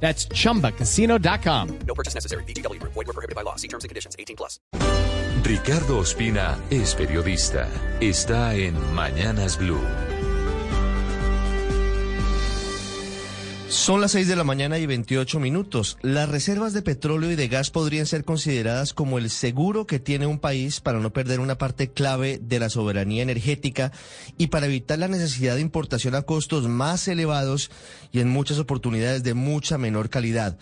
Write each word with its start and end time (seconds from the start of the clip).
That's 0.00 0.28
chumbacasino.com. 0.28 1.78
No 1.86 1.94
purchase 1.94 2.14
necessary. 2.14 2.44
BGW. 2.44 2.80
Void 2.82 2.94
were 2.94 3.12
prohibited 3.12 3.34
by 3.34 3.42
law. 3.42 3.56
See 3.56 3.68
terms 3.68 3.82
and 3.82 3.88
conditions. 3.88 4.14
18 4.18 4.36
plus. 4.36 4.60
Ricardo 5.42 5.98
Ospina 5.98 6.58
es 6.70 6.94
periodista. 6.94 7.68
Está 8.00 8.54
en 8.54 8.74
Mañanas 8.94 9.56
Blue. 9.58 9.80
Son 13.68 14.00
las 14.00 14.12
6 14.12 14.28
de 14.28 14.36
la 14.36 14.44
mañana 14.44 14.78
y 14.78 14.86
28 14.86 15.40
minutos. 15.40 15.98
Las 16.00 16.28
reservas 16.28 16.72
de 16.72 16.82
petróleo 16.82 17.32
y 17.32 17.36
de 17.36 17.48
gas 17.48 17.70
podrían 17.70 18.06
ser 18.06 18.24
consideradas 18.24 18.94
como 18.94 19.18
el 19.18 19.28
seguro 19.28 19.88
que 19.88 19.98
tiene 19.98 20.26
un 20.26 20.38
país 20.38 20.80
para 20.80 21.00
no 21.00 21.12
perder 21.12 21.40
una 21.40 21.58
parte 21.58 21.90
clave 21.90 22.38
de 22.40 22.60
la 22.60 22.70
soberanía 22.70 23.24
energética 23.24 23.90
y 24.38 24.48
para 24.48 24.66
evitar 24.66 25.00
la 25.00 25.08
necesidad 25.08 25.56
de 25.56 25.62
importación 25.62 26.14
a 26.14 26.22
costos 26.22 26.68
más 26.68 27.08
elevados 27.08 27.72
y 28.12 28.20
en 28.20 28.28
muchas 28.28 28.60
oportunidades 28.60 29.24
de 29.24 29.34
mucha 29.34 29.78
menor 29.78 30.10
calidad. 30.10 30.56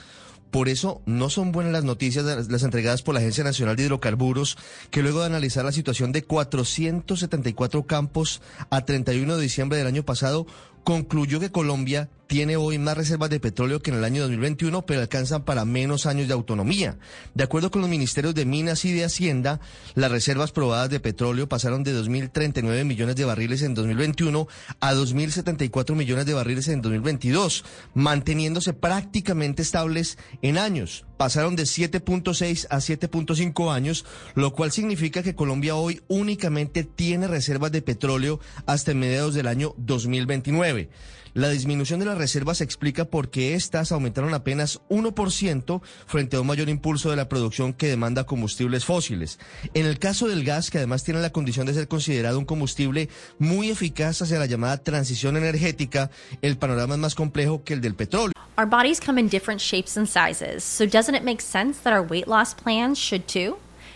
Por 0.51 0.69
eso 0.69 1.03
no 1.05 1.31
son 1.31 1.53
buenas 1.53 1.73
las 1.73 1.85
noticias 1.85 2.25
las, 2.25 2.63
entregadas 2.63 3.03
por 3.03 3.13
la 3.13 3.21
Agencia 3.21 3.43
Nacional 3.45 3.77
de 3.77 3.83
Hidrocarburos, 3.83 4.57
que 4.91 5.03
luego 5.03 5.21
de 5.21 5.27
analizar 5.27 5.65
la 5.65 5.73
situación 5.73 6.13
de 6.13 6.23
474 6.23 7.87
campos 7.87 8.41
a 8.71 8.85
31 8.85 9.37
de 9.37 9.43
diciembre 9.43 9.77
del 9.77 9.89
año 9.89 10.05
pasado, 10.05 10.47
concluyó 10.85 11.41
que 11.41 11.51
Colombia 11.51 12.09
tiene 12.27 12.57
hoy 12.57 12.79
más 12.79 12.97
reservas 12.97 13.31
de 13.31 13.41
petróleo 13.41 13.81
que 13.81 13.91
en 13.91 13.99
el 13.99 14.05
año 14.05 14.23
2021, 14.23 14.87
pero 14.87 15.01
alcanzan 15.01 15.45
para 15.45 15.65
menos 15.65 16.07
años 16.07 16.29
de 16.29 16.35
autonomía. 16.35 16.99
De 17.35 17.45
acuerdo 17.45 17.71
con 17.71 17.83
los 17.83 17.91
ministerios 17.91 18.35
de 18.35 18.45
Minas 18.45 18.85
y 18.85 18.93
de 18.93 19.05
Hacienda, 19.05 19.61
las 19.95 20.11
reservas 20.11 20.53
probadas 20.53 20.91
de 20.91 21.01
petróleo 21.01 21.49
pasaron 21.49 21.85
de 21.85 21.95
2.039 21.95 22.85
millones 22.85 23.17
de 23.17 23.25
barriles 23.25 23.63
en 23.63 23.75
2021 23.75 24.49
a 24.81 24.95
2.074 24.95 25.95
millones 25.95 26.27
de 26.27 26.35
barriles 26.35 26.69
en 26.69 26.83
2022, 26.83 27.65
manteniéndose 27.95 28.73
prácticamente 28.73 29.63
estables 29.63 30.19
en 30.43 30.59
años. 30.59 31.05
Pasaron 31.17 31.57
de 31.57 31.63
7.6 31.65 32.67
a 32.71 32.79
7.5 32.79 33.73
años, 33.73 34.05
lo 34.35 34.53
cual 34.53 34.73
significa 34.73 35.23
que 35.23 35.35
Colombia 35.35 35.77
hoy 35.77 36.03
únicamente 36.09 36.85
tiene 36.85 37.29
reservas 37.29 37.71
de 37.71 37.83
petróleo 37.83 38.41
hasta 38.67 38.95
mediados 38.95 39.35
del 39.35 39.47
año 39.47 39.75
2029. 39.79 40.91
La 41.35 41.49
disminución 41.49 41.99
de 41.99 42.07
las 42.07 42.17
reservas 42.17 42.59
se 42.59 42.65
explica 42.65 43.07
porque 43.07 43.55
éstas 43.55 43.91
aumentaron 43.91 44.35
apenas 44.35 44.81
1% 44.89 45.83
frente 46.07 46.37
a 46.37 46.41
un 46.41 46.47
mayor 46.47 46.69
impulso 46.69 47.11
de 47.11 47.17
la 47.17 47.29
producción 47.29 47.73
que 47.73 47.89
demanda 47.89 48.23
combustibles 48.23 48.85
fósiles. 48.85 49.41
En 49.75 49.85
el 49.85 49.99
caso 49.99 50.29
del 50.29 50.45
gas, 50.45 50.71
que 50.71 50.79
además 50.79 51.03
tiene 51.03 51.21
la 51.21 51.31
condición 51.31 51.67
de 51.67 51.75
ser 51.75 51.89
considerado 51.89 52.39
un 52.39 52.45
combustible 52.45 53.09
muy 53.41 53.71
eficaz 53.71 54.23
hacia 54.23 54.39
la 54.39 54.47
llamada 54.47 54.77
transición 54.77 55.37
energética, 55.37 56.09
el 56.41 56.57
panorama 56.57 56.95
es 56.95 57.01
más 57.01 57.17
complejo 57.17 57.65
que 57.65 57.75
el 57.75 57.81
del 57.81 57.97
petróleo. 57.97 58.33
Our 58.57 58.69
bodies 58.69 59.01
come 59.01 59.21
in 59.21 59.29
different 59.29 59.61
shapes 59.61 59.97
and 59.97 60.07
sizes, 60.07 60.63
so 60.63 60.87
doesn't 60.87 61.17
it 61.17 61.25
make 61.25 61.43
sense 61.43 61.81
that 61.83 61.93
our 61.93 62.07
weight 62.07 62.29
loss 62.29 62.55
plans 62.55 62.97
should 62.97 63.27
too? 63.27 63.57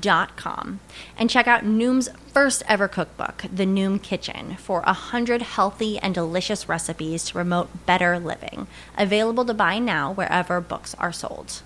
dot 0.00 0.36
com 0.36 0.80
and 1.18 1.30
check 1.30 1.46
out 1.46 1.64
Noom's 1.64 2.08
first 2.32 2.62
ever 2.68 2.88
cookbook, 2.88 3.44
The 3.54 3.64
Noom 3.64 4.02
Kitchen, 4.02 4.56
for 4.56 4.80
a 4.86 4.92
hundred 4.92 5.42
healthy 5.42 5.98
and 5.98 6.14
delicious 6.14 6.68
recipes 6.68 7.24
to 7.24 7.32
promote 7.32 7.86
better 7.86 8.18
living. 8.18 8.66
Available 8.98 9.44
to 9.44 9.54
buy 9.54 9.78
now 9.78 10.12
wherever 10.12 10.60
books 10.60 10.94
are 10.98 11.12
sold. 11.12 11.62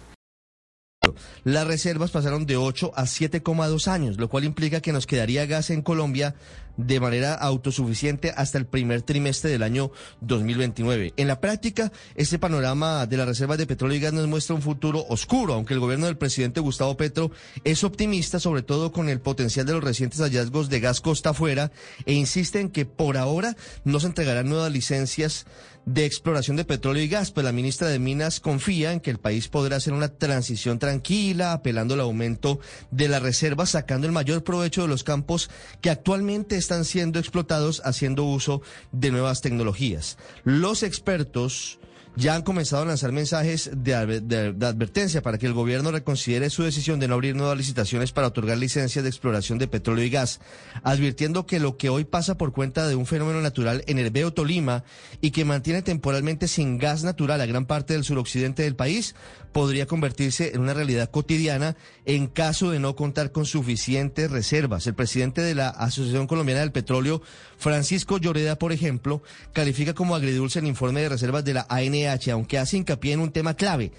Las 1.44 1.66
reservas 1.66 2.10
pasaron 2.10 2.44
de 2.44 2.56
8 2.56 2.92
a 2.94 3.04
7,2 3.04 3.88
años, 3.88 4.18
lo 4.18 4.28
cual 4.28 4.44
implica 4.44 4.82
que 4.82 4.92
nos 4.92 5.06
quedaría 5.06 5.46
gas 5.46 5.70
en 5.70 5.80
Colombia 5.80 6.34
de 6.76 7.00
manera 7.00 7.34
autosuficiente 7.34 8.32
hasta 8.36 8.58
el 8.58 8.66
primer 8.66 9.02
trimestre 9.02 9.50
del 9.50 9.62
año 9.62 9.90
2029. 10.20 11.14
En 11.16 11.28
la 11.28 11.40
práctica, 11.40 11.92
este 12.14 12.38
panorama 12.38 13.06
de 13.06 13.16
las 13.16 13.28
reservas 13.28 13.58
de 13.58 13.66
petróleo 13.66 13.96
y 13.96 14.00
gas 14.00 14.12
nos 14.12 14.28
muestra 14.28 14.54
un 14.54 14.62
futuro 14.62 15.04
oscuro, 15.08 15.54
aunque 15.54 15.74
el 15.74 15.80
gobierno 15.80 16.06
del 16.06 16.16
presidente 16.16 16.60
Gustavo 16.60 16.96
Petro 16.96 17.30
es 17.64 17.84
optimista, 17.84 18.40
sobre 18.40 18.62
todo 18.62 18.92
con 18.92 19.08
el 19.08 19.20
potencial 19.20 19.66
de 19.66 19.72
los 19.72 19.84
recientes 19.84 20.20
hallazgos 20.20 20.68
de 20.68 20.80
gas 20.80 21.00
costa 21.00 21.30
afuera, 21.30 21.72
e 22.06 22.12
insiste 22.12 22.60
en 22.60 22.70
que 22.70 22.86
por 22.86 23.16
ahora 23.16 23.56
no 23.84 24.00
se 24.00 24.06
entregarán 24.06 24.48
nuevas 24.48 24.72
licencias 24.72 25.46
de 25.86 26.04
exploración 26.04 26.56
de 26.56 26.64
petróleo 26.64 27.02
y 27.02 27.08
gas, 27.08 27.30
pues 27.30 27.44
la 27.44 27.52
ministra 27.52 27.88
de 27.88 27.98
Minas 27.98 28.40
confía 28.40 28.92
en 28.92 29.00
que 29.00 29.10
el 29.10 29.18
país 29.18 29.48
podrá 29.48 29.76
hacer 29.76 29.92
una 29.92 30.08
transición 30.08 30.78
tranquila, 30.78 31.52
apelando 31.52 31.94
al 31.94 32.00
aumento 32.00 32.60
de 32.90 33.08
las 33.08 33.22
reservas, 33.22 33.70
sacando 33.70 34.06
el 34.06 34.12
mayor 34.12 34.44
provecho 34.44 34.82
de 34.82 34.88
los 34.88 35.04
campos 35.04 35.50
que 35.80 35.90
actualmente 35.90 36.56
están 36.60 36.84
siendo 36.84 37.18
explotados 37.18 37.82
haciendo 37.84 38.24
uso 38.24 38.62
de 38.92 39.10
nuevas 39.10 39.40
tecnologías. 39.40 40.16
Los 40.44 40.84
expertos 40.84 41.80
ya 42.16 42.34
han 42.34 42.42
comenzado 42.42 42.82
a 42.82 42.86
lanzar 42.86 43.12
mensajes 43.12 43.70
de, 43.72 43.94
adver- 43.94 44.20
de- 44.22 44.52
de 44.52 44.66
advertencia 44.66 45.22
para 45.22 45.38
que 45.38 45.46
el 45.46 45.52
gobierno 45.52 45.90
reconsidere 45.92 46.50
su 46.50 46.62
decisión 46.62 46.98
de 47.00 47.08
no 47.08 47.14
abrir 47.14 47.36
nuevas 47.36 47.56
licitaciones 47.56 48.12
para 48.12 48.26
otorgar 48.26 48.58
licencias 48.58 49.02
de 49.02 49.08
exploración 49.08 49.58
de 49.58 49.68
petróleo 49.68 50.04
y 50.04 50.10
gas, 50.10 50.40
advirtiendo 50.82 51.46
que 51.46 51.60
lo 51.60 51.76
que 51.76 51.88
hoy 51.88 52.04
pasa 52.04 52.36
por 52.36 52.52
cuenta 52.52 52.88
de 52.88 52.96
un 52.96 53.06
fenómeno 53.06 53.40
natural 53.40 53.84
en 53.86 53.98
Herbeo, 53.98 54.32
Tolima, 54.32 54.84
y 55.20 55.30
que 55.30 55.44
mantiene 55.44 55.82
temporalmente 55.82 56.48
sin 56.48 56.78
gas 56.78 57.04
natural 57.04 57.40
a 57.40 57.46
gran 57.46 57.66
parte 57.66 57.94
del 57.94 58.04
suroccidente 58.04 58.62
del 58.64 58.76
país, 58.76 59.14
podría 59.52 59.86
convertirse 59.86 60.52
en 60.54 60.60
una 60.60 60.74
realidad 60.74 61.10
cotidiana 61.10 61.76
en 62.04 62.26
caso 62.28 62.70
de 62.70 62.78
no 62.78 62.94
contar 62.94 63.32
con 63.32 63.46
suficientes 63.46 64.30
reservas. 64.30 64.86
El 64.86 64.94
presidente 64.94 65.42
de 65.42 65.54
la 65.54 65.68
Asociación 65.70 66.26
Colombiana 66.26 66.60
del 66.60 66.70
Petróleo, 66.72 67.20
Francisco 67.58 68.18
Lloreda, 68.18 68.56
por 68.58 68.72
ejemplo, 68.72 69.22
califica 69.52 69.92
como 69.94 70.14
agridulce 70.14 70.60
el 70.60 70.66
informe 70.66 71.02
de 71.02 71.08
reservas 71.08 71.44
de 71.44 71.54
la 71.54 71.66
Aunque 72.08 72.58
hace 72.58 72.76
hincapié 72.76 73.12
en 73.12 73.20
un 73.20 73.32
tema 73.32 73.54
clave. 73.54 73.92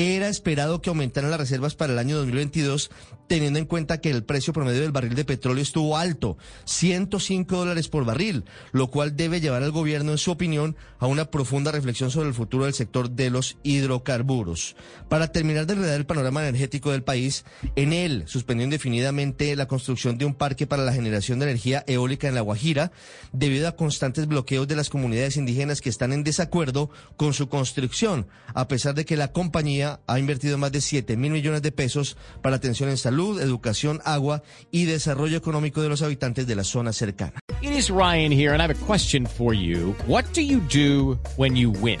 Era 0.00 0.28
esperado 0.28 0.80
que 0.80 0.90
aumentaran 0.90 1.28
las 1.28 1.40
reservas 1.40 1.74
para 1.74 1.92
el 1.92 1.98
año 1.98 2.18
2022, 2.18 2.92
teniendo 3.26 3.58
en 3.58 3.64
cuenta 3.64 4.00
que 4.00 4.10
el 4.10 4.22
precio 4.22 4.52
promedio 4.52 4.82
del 4.82 4.92
barril 4.92 5.16
de 5.16 5.24
petróleo 5.24 5.60
estuvo 5.60 5.96
alto, 5.96 6.38
105 6.66 7.56
dólares 7.56 7.88
por 7.88 8.04
barril, 8.04 8.44
lo 8.70 8.92
cual 8.92 9.16
debe 9.16 9.40
llevar 9.40 9.64
al 9.64 9.72
gobierno, 9.72 10.12
en 10.12 10.18
su 10.18 10.30
opinión, 10.30 10.76
a 11.00 11.08
una 11.08 11.32
profunda 11.32 11.72
reflexión 11.72 12.12
sobre 12.12 12.28
el 12.28 12.34
futuro 12.34 12.66
del 12.66 12.74
sector 12.74 13.10
de 13.10 13.30
los 13.30 13.58
hidrocarburos. 13.64 14.76
Para 15.08 15.32
terminar 15.32 15.66
de 15.66 15.72
enredar 15.72 15.98
el 15.98 16.06
panorama 16.06 16.46
energético 16.46 16.92
del 16.92 17.02
país, 17.02 17.44
en 17.74 17.92
él 17.92 18.22
suspendió 18.26 18.62
indefinidamente 18.62 19.56
la 19.56 19.66
construcción 19.66 20.16
de 20.16 20.26
un 20.26 20.34
parque 20.34 20.68
para 20.68 20.84
la 20.84 20.92
generación 20.92 21.40
de 21.40 21.46
energía 21.46 21.82
eólica 21.88 22.28
en 22.28 22.36
La 22.36 22.42
Guajira, 22.42 22.92
debido 23.32 23.66
a 23.66 23.74
constantes 23.74 24.28
bloqueos 24.28 24.68
de 24.68 24.76
las 24.76 24.90
comunidades 24.90 25.36
indígenas 25.36 25.80
que 25.80 25.90
están 25.90 26.12
en 26.12 26.22
desacuerdo 26.22 26.88
con 27.16 27.34
su 27.34 27.48
construcción, 27.48 28.28
a 28.54 28.68
pesar 28.68 28.94
de 28.94 29.04
que 29.04 29.16
la 29.16 29.32
compañía 29.32 29.87
ha 30.06 30.18
invertido 30.18 30.58
más 30.58 30.72
de 30.72 30.80
7 30.80 31.16
mil 31.16 31.32
millones 31.32 31.62
de 31.62 31.72
pesos 31.72 32.16
para 32.42 32.56
atención 32.56 32.88
en 32.88 32.96
salud, 32.96 33.40
educación, 33.40 34.00
agua 34.04 34.42
y 34.70 34.84
desarrollo 34.84 35.36
económico 35.36 35.82
de 35.82 35.88
los 35.88 36.02
habitantes 36.02 36.46
de 36.46 36.56
la 36.56 36.64
zona 36.64 36.92
cercana. 36.92 37.38
It 37.60 37.72
is 37.72 37.90
Ryan 37.90 38.30
here, 38.30 38.52
and 38.52 38.60
I 38.60 38.66
have 38.66 38.74
a 38.74 38.86
question 38.86 39.26
for 39.26 39.52
you. 39.52 39.94
What 40.06 40.24
do 40.32 40.42
you 40.42 40.60
do 40.60 41.18
when 41.36 41.56
you 41.56 41.70
win? 41.70 42.00